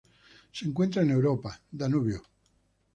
Se 0.51 0.65
encuentra 0.65 1.03
en 1.03 1.11
Europa: 1.11 1.61
Danubio. 1.71 2.23